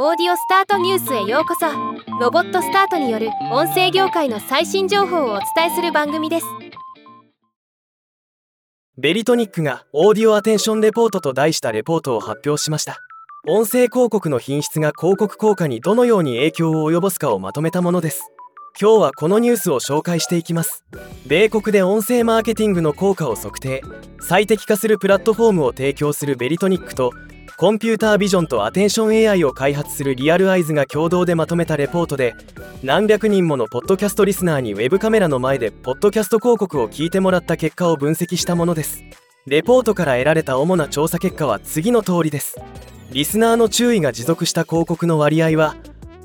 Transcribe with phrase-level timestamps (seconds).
[0.00, 1.66] オーディオスタートニュースへようこそ。
[2.20, 6.46] ロボットスタートによる音声業界の最新情報をお伝えする番組です。
[8.96, 12.98] ベリトニックがオーディオアテンションレポートと題したレポートを発表しました。
[13.48, 18.30] 音声広告の品質が広告効果にどのように影響を及ぼすかをまとめたものです。
[18.80, 20.84] 今日はこのニュースを紹介していきます。
[21.26, 23.82] 米国で音声マーケティングの効果を測定。
[24.20, 27.10] 最適化するプラットフォームを提供するベリトニックと
[27.56, 32.36] コンピュータービジョンとアテンション AI を開発するリアルアイズが共同でまとめたレポートで
[32.84, 39.02] 何百人ものポッドキャストリスナーにウェブカメラの前でポッドキャスト広告を聞いてもらった結果を分析したものです。
[39.46, 42.60] レポートから得られた主な調査結果は次の通りです。
[43.10, 45.74] リスナーの注意が持続した広告の割合は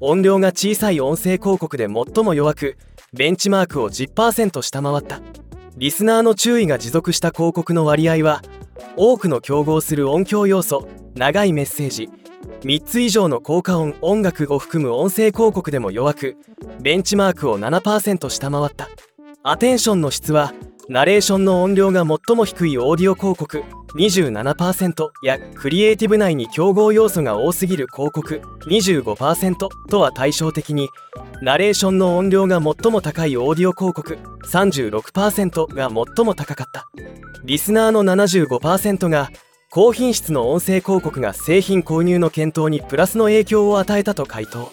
[0.00, 2.76] 音量が小さい音声広告で最も弱く
[3.12, 5.20] ベンチマークを10%下回った。
[5.76, 8.42] リスナーの注意が持続した広告の割合は
[8.96, 12.08] 多くの競合する音響要素長いメッセージ
[12.62, 16.36] 3つ以上の効果音音楽を含む音声広告でも弱く
[16.80, 18.88] ベンチマークを7%下回った。
[19.42, 20.52] アテンションの質は
[20.88, 23.64] ナレーションの音量が最も低いオーディオ広告
[23.96, 30.88] 27%やクリエイティブ内に競合要素が多すぎる広告25%とは対照的に
[31.42, 36.88] ナレーションの音量が最も高いオーディオ広告36%が最も高かった。
[37.44, 39.30] リスナーの75%が
[39.70, 44.70] 高品質の音声広告が製品購入の検討にプラスの影響を与えたと回答。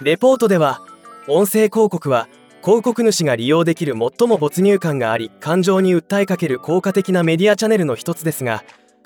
[0.00, 0.80] レポートでは
[1.26, 2.28] 音声広告は
[2.66, 8.64] 広告主が利用できる最も没入感があり感情に訴えかける効果的なメディアチャンネルの一つですが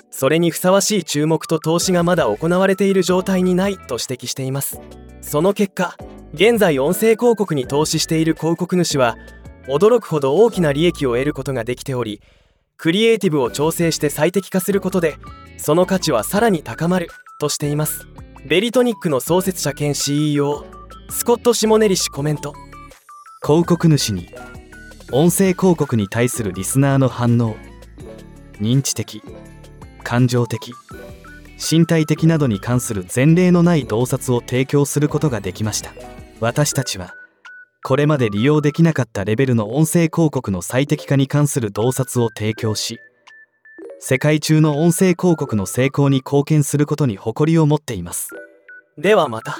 [0.09, 4.81] それにふさわしい注目と投資がまだ行われている状態にないと指摘しています。
[5.21, 5.95] その結果
[6.33, 9.15] 現在音声広告に投資している広告主は
[9.67, 12.19] 驚くほど大きな利益を得ることができており
[12.77, 15.17] クリエイティブを調整して最適化することで
[15.57, 17.09] その価値はさらに高まる
[17.39, 18.07] としています。
[18.43, 20.65] ベリトニックの創設者兼 CEO
[21.11, 22.70] スコット・シモネリ氏コメント。
[23.43, 24.29] 広告主に
[25.11, 27.55] 音声広告に対するリスナーの反応
[28.59, 29.23] 認知的
[30.03, 30.73] 感情的
[31.57, 35.91] 身体的などに関する前例のない洞察を提供することができました
[36.39, 37.15] 私たちは
[37.83, 42.99] これまで利用できなかったレベルの音声広告の最適化に関する洞察を提供し
[43.99, 48.29] 世界中の音声広告の成功に貢献することに誇りを持っています
[48.99, 49.57] ではまた。